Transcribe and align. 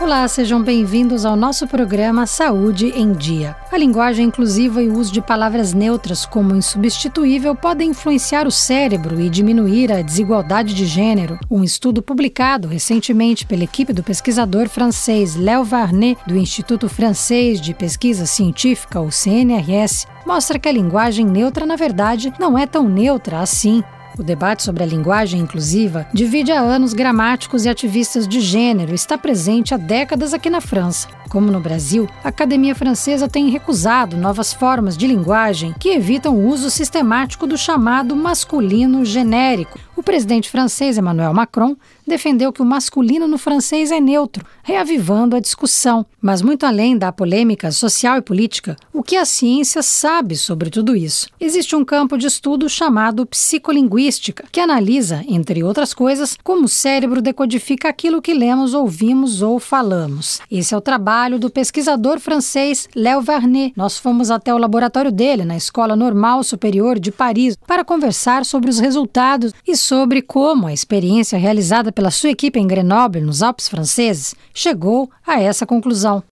Olá, 0.00 0.26
sejam 0.26 0.60
bem-vindos 0.60 1.24
ao 1.24 1.36
nosso 1.36 1.68
programa 1.68 2.26
Saúde 2.26 2.88
em 2.96 3.12
Dia. 3.12 3.56
A 3.70 3.78
linguagem 3.78 4.26
inclusiva 4.26 4.82
e 4.82 4.88
o 4.88 4.98
uso 4.98 5.12
de 5.12 5.22
palavras 5.22 5.72
neutras 5.72 6.26
como 6.26 6.54
insubstituível 6.54 7.54
podem 7.54 7.90
influenciar 7.90 8.44
o 8.44 8.50
cérebro 8.50 9.20
e 9.20 9.30
diminuir 9.30 9.92
a 9.92 10.02
desigualdade 10.02 10.74
de 10.74 10.84
gênero. 10.84 11.38
Um 11.48 11.62
estudo 11.62 12.02
publicado 12.02 12.66
recentemente 12.66 13.46
pela 13.46 13.62
equipe 13.62 13.92
do 13.92 14.02
pesquisador 14.02 14.68
francês 14.68 15.36
Léo 15.36 15.62
Varnet, 15.62 16.20
do 16.26 16.36
Instituto 16.36 16.88
Francês 16.88 17.60
de 17.60 17.72
Pesquisa 17.72 18.26
Científica, 18.26 19.00
o 19.00 19.12
CNRS, 19.12 20.08
mostra 20.26 20.58
que 20.58 20.68
a 20.68 20.72
linguagem 20.72 21.24
neutra, 21.24 21.64
na 21.64 21.76
verdade, 21.76 22.32
não 22.38 22.58
é 22.58 22.66
tão 22.66 22.88
neutra 22.88 23.38
assim. 23.38 23.82
O 24.16 24.22
debate 24.22 24.62
sobre 24.62 24.84
a 24.84 24.86
linguagem 24.86 25.40
inclusiva 25.40 26.06
divide 26.14 26.52
há 26.52 26.60
anos 26.60 26.92
gramáticos 26.92 27.64
e 27.64 27.68
ativistas 27.68 28.28
de 28.28 28.40
gênero 28.40 28.92
e 28.92 28.94
está 28.94 29.18
presente 29.18 29.74
há 29.74 29.76
décadas 29.76 30.32
aqui 30.32 30.48
na 30.48 30.60
França. 30.60 31.08
Como 31.28 31.50
no 31.50 31.58
Brasil, 31.58 32.08
a 32.22 32.28
Academia 32.28 32.76
Francesa 32.76 33.28
tem 33.28 33.50
recusado 33.50 34.16
novas 34.16 34.52
formas 34.52 34.96
de 34.96 35.08
linguagem 35.08 35.74
que 35.80 35.88
evitam 35.88 36.36
o 36.36 36.46
uso 36.46 36.70
sistemático 36.70 37.44
do 37.44 37.58
chamado 37.58 38.14
masculino 38.14 39.04
genérico. 39.04 39.80
O 39.96 40.02
presidente 40.02 40.50
francês 40.50 40.98
Emmanuel 40.98 41.32
Macron 41.32 41.76
defendeu 42.06 42.52
que 42.52 42.60
o 42.60 42.64
masculino 42.64 43.28
no 43.28 43.38
francês 43.38 43.92
é 43.92 44.00
neutro, 44.00 44.44
reavivando 44.62 45.36
a 45.36 45.40
discussão. 45.40 46.04
Mas, 46.20 46.42
muito 46.42 46.66
além 46.66 46.98
da 46.98 47.12
polêmica 47.12 47.70
social 47.70 48.16
e 48.16 48.22
política, 48.22 48.76
o 48.92 49.02
que 49.02 49.16
a 49.16 49.24
ciência 49.24 49.82
sabe 49.82 50.36
sobre 50.36 50.68
tudo 50.68 50.96
isso? 50.96 51.28
Existe 51.40 51.76
um 51.76 51.84
campo 51.84 52.18
de 52.18 52.26
estudo 52.26 52.68
chamado 52.68 53.24
psicolinguística, 53.24 54.44
que 54.50 54.60
analisa, 54.60 55.22
entre 55.28 55.62
outras 55.62 55.94
coisas, 55.94 56.36
como 56.42 56.64
o 56.64 56.68
cérebro 56.68 57.22
decodifica 57.22 57.88
aquilo 57.88 58.20
que 58.20 58.34
lemos, 58.34 58.74
ouvimos 58.74 59.42
ou 59.42 59.60
falamos. 59.60 60.40
Esse 60.50 60.74
é 60.74 60.76
o 60.76 60.80
trabalho 60.80 61.38
do 61.38 61.48
pesquisador 61.48 62.18
francês 62.18 62.88
Léo 62.96 63.22
Varnet. 63.22 63.72
Nós 63.76 63.96
fomos 63.96 64.30
até 64.30 64.52
o 64.52 64.58
laboratório 64.58 65.12
dele, 65.12 65.44
na 65.44 65.56
Escola 65.56 65.94
Normal 65.94 66.42
Superior 66.42 66.98
de 66.98 67.12
Paris, 67.12 67.56
para 67.66 67.84
conversar 67.84 68.44
sobre 68.44 68.68
os 68.68 68.80
resultados 68.80 69.52
e 69.66 69.76
sobre 69.84 70.22
como 70.22 70.66
a 70.66 70.72
experiência 70.72 71.38
realizada 71.38 71.92
pela 71.92 72.10
sua 72.10 72.30
equipe 72.30 72.58
em 72.58 72.66
Grenoble, 72.66 73.20
nos 73.20 73.42
Alpes 73.42 73.68
franceses, 73.68 74.34
chegou 74.54 75.10
a 75.26 75.40
essa 75.40 75.66
conclusão. 75.66 76.22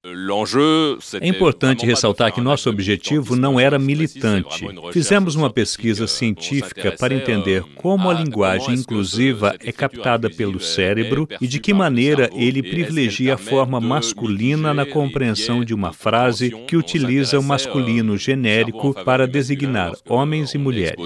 É 1.20 1.28
importante 1.28 1.84
ressaltar 1.84 2.32
que 2.32 2.40
nosso 2.40 2.70
objetivo 2.70 3.36
não 3.36 3.60
era 3.60 3.78
militante. 3.78 4.66
Fizemos 4.90 5.34
uma 5.34 5.50
pesquisa 5.50 6.06
científica 6.06 6.92
para 6.98 7.14
entender 7.14 7.62
como 7.76 8.10
a 8.10 8.14
linguagem 8.14 8.74
inclusiva 8.74 9.54
é 9.60 9.70
captada 9.70 10.30
pelo 10.30 10.58
cérebro 10.58 11.28
e 11.40 11.46
de 11.46 11.60
que 11.60 11.74
maneira 11.74 12.30
ele 12.34 12.62
privilegia 12.62 13.34
a 13.34 13.38
forma 13.38 13.80
masculina 13.80 14.72
na 14.72 14.86
compreensão 14.86 15.62
de 15.62 15.74
uma 15.74 15.92
frase 15.92 16.50
que 16.66 16.76
utiliza 16.76 17.38
o 17.38 17.42
masculino 17.42 18.16
genérico 18.16 18.94
para 19.04 19.26
designar 19.26 19.92
homens 20.08 20.54
e 20.54 20.58
mulheres. 20.58 20.96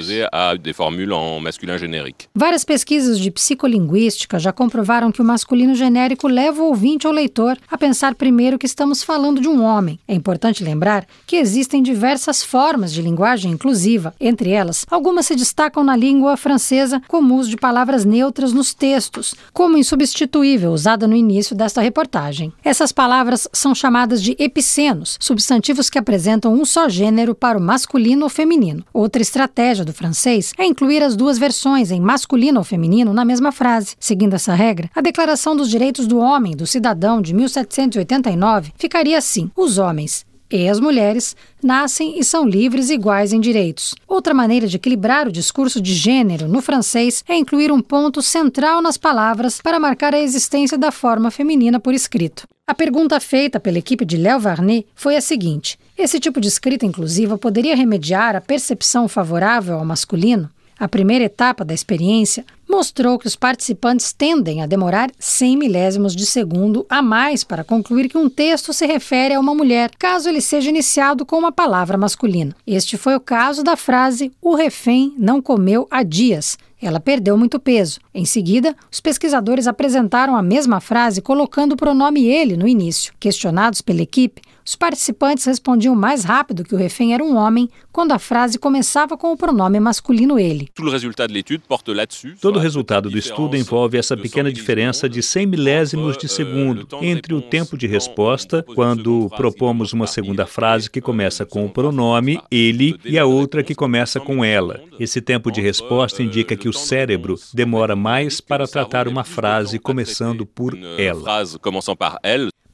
Várias 2.39 2.67
pesquisas 2.67 3.19
de 3.19 3.31
psicolinguística 3.31 4.39
já 4.39 4.53
comprovaram 4.53 5.11
que 5.11 5.23
o 5.23 5.25
masculino 5.25 5.75
genérico 5.75 6.29
leva 6.29 6.62
o 6.62 6.67
ouvinte 6.67 7.06
ou 7.06 7.12
leitor 7.12 7.56
a 7.67 7.79
pensar 7.79 8.15
primeiro 8.15 8.59
que 8.59 8.67
estamos 8.67 9.03
falando 9.03 9.41
de 9.41 9.48
um 9.48 9.65
homem. 9.65 9.98
É 10.06 10.12
importante 10.15 10.62
lembrar 10.62 11.07
que 11.27 11.37
existem 11.37 11.83
diversas 11.83 12.42
formas 12.42 12.92
de 12.92 13.01
linguagem 13.01 13.53
inclusiva. 13.53 14.14
Entre 14.20 14.51
elas, 14.51 14.84
algumas 14.91 15.25
se 15.25 15.34
destacam 15.34 15.83
na 15.83 15.97
língua 15.97 16.37
francesa 16.37 17.01
como 17.09 17.37
uso 17.37 17.48
de 17.48 17.57
palavras 17.57 18.05
neutras 18.05 18.53
nos 18.53 18.75
textos, 18.75 19.34
como 19.51 19.79
insubstituível, 19.79 20.73
usada 20.73 21.09
no 21.09 21.17
início 21.17 21.57
desta 21.57 21.81
reportagem. 21.81 22.53
Essas 22.62 22.92
palavras 22.92 23.48
são 23.51 23.75
chamadas 23.75 24.23
de 24.23 24.37
epicenos, 24.39 25.17
substantivos 25.19 25.89
que 25.89 25.98
apresentam 25.98 26.53
um 26.53 26.67
só 26.67 26.86
gênero 26.86 27.35
para 27.35 27.57
o 27.57 27.63
masculino 27.63 28.24
ou 28.24 28.29
feminino. 28.29 28.85
Outra 28.92 29.23
estratégia 29.23 29.86
do 29.86 29.95
francês 29.95 30.53
é 30.58 30.67
incluir 30.67 31.03
as 31.03 31.17
duas 31.17 31.39
versões 31.39 31.91
em 31.91 31.98
masculino 31.98 32.26
masculino 32.27 32.59
ou 32.59 32.64
feminino 32.64 33.14
na 33.14 33.25
mesma 33.25 33.53
frase. 33.53 33.95
Seguindo 34.01 34.35
essa 34.35 34.53
regra, 34.53 34.91
a 34.95 35.01
Declaração 35.01 35.55
dos 35.55 35.70
Direitos 35.70 36.09
do 36.09 36.19
Homem 36.19 36.57
do 36.57 36.67
Cidadão 36.67 37.23
de 37.23 37.33
1789 37.33 38.73
ficaria 38.77 39.17
assim: 39.17 39.48
os 39.57 39.79
homens 39.79 40.27
e 40.51 40.69
as 40.69 40.79
mulheres 40.79 41.36
nascem 41.63 42.19
e 42.19 42.25
são 42.25 42.47
livres 42.47 42.91
e 42.91 42.95
iguais 42.95 43.33
em 43.33 43.41
direitos. 43.41 43.95
Outra 44.07 44.35
maneira 44.35 44.67
de 44.67 44.77
equilibrar 44.77 45.27
o 45.29 45.33
discurso 45.33 45.81
de 45.81 45.95
gênero 45.95 46.48
no 46.48 46.61
francês 46.61 47.25
é 47.29 47.36
incluir 47.36 47.70
um 47.73 47.81
ponto 47.81 48.20
central 48.23 48.83
nas 48.83 48.97
palavras 48.97 49.61
para 49.61 49.81
marcar 49.81 50.15
a 50.15 50.20
existência 50.20 50.79
da 50.79 50.91
forma 50.91 51.31
feminina 51.31 51.81
por 51.81 51.95
escrito. 51.95 52.45
A 52.67 52.75
pergunta 52.75 53.20
feita 53.20 53.61
pela 53.61 53.79
equipe 53.79 54.05
de 54.05 54.17
Léo 54.17 54.41
Varnet 54.41 54.86
foi 54.95 55.17
a 55.17 55.20
seguinte: 55.20 55.79
esse 55.97 56.19
tipo 56.19 56.41
de 56.41 56.48
escrita 56.48 56.86
inclusiva 56.86 57.39
poderia 57.39 57.77
remediar 57.77 58.35
a 58.35 58.41
percepção 58.41 59.07
favorável 59.07 59.79
ao 59.79 59.85
masculino? 59.85 60.51
A 60.79 60.87
primeira 60.87 61.25
etapa 61.25 61.64
da 61.64 61.73
experiência 61.73 62.45
mostrou 62.69 63.19
que 63.19 63.27
os 63.27 63.35
participantes 63.35 64.13
tendem 64.13 64.63
a 64.63 64.67
demorar 64.67 65.11
100 65.19 65.57
milésimos 65.57 66.14
de 66.14 66.27
segundo 66.27 66.85
a 66.91 67.01
mais 67.01 67.42
para 67.42 67.64
concluir 67.64 68.11
que 68.11 68.19
um 68.19 68.29
texto 68.29 68.75
se 68.75 68.85
refere 68.85 69.35
a 69.35 69.41
uma 69.41 69.55
mulher, 69.55 69.91
caso 69.98 70.29
ele 70.29 70.42
seja 70.42 70.69
iniciado 70.69 71.25
com 71.25 71.39
uma 71.39 71.51
palavra 71.51 71.97
masculina. 71.97 72.55
Este 72.67 72.98
foi 72.98 73.15
o 73.15 73.20
caso 73.20 73.63
da 73.63 73.77
frase 73.77 74.31
O 74.42 74.55
refém 74.55 75.15
não 75.17 75.41
comeu 75.41 75.89
há 75.91 76.03
dias. 76.03 76.59
Ela 76.83 77.01
perdeu 77.01 77.39
muito 77.39 77.59
peso. 77.59 77.98
Em 78.13 78.27
seguida, 78.27 78.77
os 78.92 79.01
pesquisadores 79.01 79.67
apresentaram 79.67 80.36
a 80.36 80.42
mesma 80.42 80.79
frase 80.79 81.23
colocando 81.23 81.73
o 81.73 81.77
pronome 81.77 82.27
ele 82.27 82.55
no 82.55 82.69
início. 82.69 83.15
Questionados 83.19 83.81
pela 83.81 84.03
equipe, 84.03 84.42
os 84.67 84.75
participantes 84.75 85.45
respondiam 85.45 85.95
mais 85.95 86.25
rápido 86.25 86.65
que 86.65 86.75
o 86.75 86.79
refém 86.79 87.15
era 87.15 87.23
um 87.23 87.37
homem 87.37 87.69
quando 87.93 88.11
a 88.11 88.19
frase 88.19 88.59
começava 88.59 89.17
com 89.17 89.31
o 89.31 89.37
pronome 89.37 89.79
masculino 89.79 90.41
ele. 90.41 90.69
Todo 90.75 92.57
o 92.57 92.59
resultado 92.59 93.09
do 93.09 93.17
estudo 93.17 93.57
envolve 93.57 93.97
essa 93.97 94.17
pequena 94.17 94.53
diferença 94.53 95.09
de 95.09 95.23
100 95.23 95.47
milésimos 95.47 96.19
de 96.19 96.29
segundo 96.29 96.89
entre 97.01 97.33
o 97.33 97.41
tempo 97.41 97.79
de 97.79 97.87
resposta, 97.87 98.65
quando 98.75 99.31
propomos 99.37 99.93
uma 99.93 100.09
segunda 100.09 100.47
frase 100.47 100.91
que 100.91 101.01
começa 101.01 101.47
com 101.47 101.65
o 101.65 101.71
pronome 101.71 102.41
ele 102.51 102.98
e 103.05 103.17
a 103.19 103.25
outra 103.25 103.63
que 103.63 103.75
começa 103.75 104.19
com 104.19 104.45
ela. 104.45 104.81
Esse 104.98 105.21
tempo 105.21 105.53
de 105.53 105.61
resposta 105.61 106.25
indica 106.25 106.57
que 106.57 106.69
o 106.69 106.73
cérebro 106.73 107.37
demora 107.55 107.95
mais 107.95 108.41
para 108.41 108.67
tratar 108.67 109.07
uma 109.07 109.23
frase 109.23 109.79
começando 109.79 110.45
por 110.45 110.77
ela. 110.98 111.47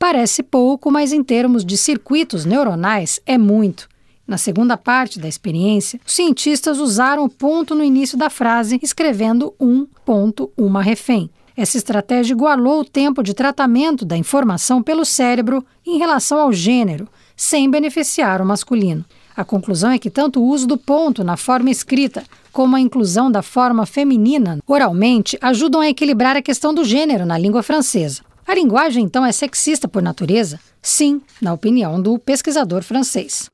Parece 0.02 0.42
pouco, 0.42 0.90
mas 0.90 1.12
em 1.12 1.22
termos 1.22 1.64
de 1.64 1.76
circuitos 1.82 2.44
neuronais 2.44 3.20
é 3.26 3.36
muito. 3.36 3.88
Na 4.26 4.38
segunda 4.38 4.76
parte 4.76 5.18
da 5.18 5.28
experiência, 5.28 6.00
os 6.06 6.12
cientistas 6.14 6.78
usaram 6.78 7.24
o 7.24 7.28
ponto 7.28 7.74
no 7.74 7.82
início 7.84 8.16
da 8.16 8.30
frase, 8.30 8.78
escrevendo 8.82 9.54
um 9.60 9.86
ponto 10.04 10.50
uma 10.56 10.82
refém. 10.82 11.28
Essa 11.56 11.76
estratégia 11.76 12.32
igualou 12.32 12.80
o 12.80 12.84
tempo 12.84 13.22
de 13.22 13.34
tratamento 13.34 14.04
da 14.04 14.16
informação 14.16 14.82
pelo 14.82 15.04
cérebro 15.04 15.64
em 15.84 15.98
relação 15.98 16.38
ao 16.38 16.52
gênero, 16.52 17.08
sem 17.36 17.70
beneficiar 17.70 18.40
o 18.40 18.46
masculino. 18.46 19.04
A 19.36 19.44
conclusão 19.44 19.90
é 19.90 19.98
que 19.98 20.10
tanto 20.10 20.40
o 20.40 20.46
uso 20.46 20.66
do 20.66 20.78
ponto 20.78 21.24
na 21.24 21.36
forma 21.36 21.70
escrita 21.70 22.22
como 22.52 22.76
a 22.76 22.80
inclusão 22.80 23.30
da 23.30 23.42
forma 23.42 23.86
feminina 23.86 24.58
oralmente 24.66 25.38
ajudam 25.40 25.80
a 25.80 25.88
equilibrar 25.88 26.36
a 26.36 26.42
questão 26.42 26.72
do 26.74 26.84
gênero 26.84 27.24
na 27.24 27.38
língua 27.38 27.62
francesa. 27.62 28.22
A 28.46 28.54
linguagem, 28.54 29.04
então, 29.04 29.24
é 29.24 29.32
sexista 29.32 29.88
por 29.88 30.02
natureza? 30.02 30.60
Sim, 30.84 31.22
na 31.40 31.52
opinião 31.52 32.02
do 32.02 32.18
pesquisador 32.18 32.82
francês. 32.82 33.48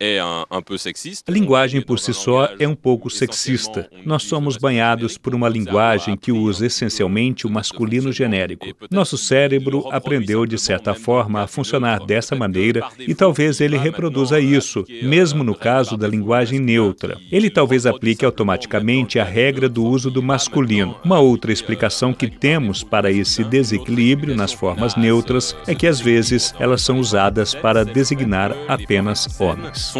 Euh, 0.00 0.44
a 0.50 1.32
linguagem 1.32 1.80
por 1.80 2.00
si 2.00 2.12
só 2.12 2.48
é 2.58 2.66
um 2.66 2.74
pouco 2.74 3.08
sexista. 3.08 3.88
Nós 4.04 4.24
somos 4.24 4.56
banhados 4.56 5.16
por 5.16 5.36
uma 5.36 5.48
linguagem 5.48 6.16
que 6.16 6.32
usa 6.32 6.66
essencialmente 6.66 7.46
o 7.46 7.50
masculino 7.50 8.10
genérico. 8.10 8.66
Nosso 8.90 9.16
cérebro 9.16 9.88
aprendeu, 9.92 10.44
de 10.46 10.58
certa 10.58 10.94
forma, 10.94 11.42
a 11.42 11.46
funcionar 11.46 12.04
dessa 12.04 12.34
maneira 12.34 12.84
e 12.98 13.14
talvez 13.14 13.60
ele 13.60 13.78
reproduza 13.78 14.40
isso, 14.40 14.84
mesmo 15.04 15.44
no 15.44 15.54
caso 15.54 15.96
da 15.96 16.08
linguagem 16.08 16.58
neutra. 16.58 17.16
Ele 17.30 17.48
talvez 17.48 17.86
aplique 17.86 18.24
automaticamente 18.24 19.20
a 19.20 19.24
regra 19.24 19.68
do 19.68 19.84
uso 19.84 20.10
do 20.10 20.22
masculino. 20.22 20.96
Uma 21.04 21.20
outra 21.20 21.52
explicação 21.52 22.12
que 22.12 22.28
temos 22.28 22.82
para 22.82 23.12
esse 23.12 23.44
desequilíbrio 23.44 24.34
nas 24.34 24.52
formas 24.52 24.96
neutras 24.96 25.51
é 25.66 25.74
que 25.74 25.86
às 25.86 26.00
vezes 26.00 26.54
elas 26.58 26.82
são 26.82 26.98
usadas 26.98 27.54
para 27.54 27.84
designar 27.84 28.52
apenas 28.68 29.28
homens. 29.40 29.94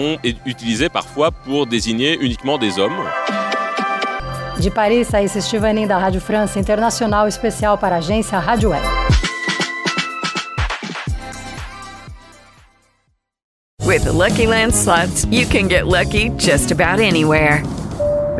De 4.58 4.70
Paris, 4.70 5.08
Thaís 5.08 5.34
Estivanin 5.34 5.86
da 5.86 5.98
Rádio 5.98 6.20
França 6.20 6.58
Internacional 6.58 7.26
Especial 7.26 7.76
para 7.76 7.96
a 7.96 7.98
agência 7.98 8.38
Rádio 8.38 8.70
Web. 8.70 8.86
With 13.84 14.04
the 14.04 14.12
Lucky 14.12 14.46
Land 14.46 14.74
slots, 14.74 15.26
you 15.26 15.44
can 15.44 15.68
get 15.68 15.86
lucky 15.86 16.30
just 16.38 16.70
about 16.70 16.98
anywhere. 16.98 17.62